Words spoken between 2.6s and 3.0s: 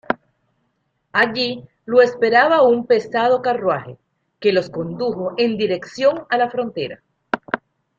un